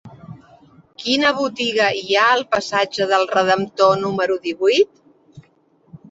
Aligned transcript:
Quina 1.01 1.33
botiga 1.41 1.89
hi 1.99 2.15
ha 2.15 2.23
al 2.37 2.41
passatge 2.55 3.07
del 3.11 3.25
Redemptor 3.33 3.93
número 4.05 4.39
divuit? 4.47 5.45